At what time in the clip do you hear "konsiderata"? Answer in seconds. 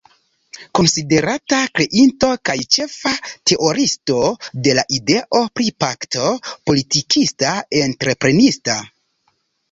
0.77-1.57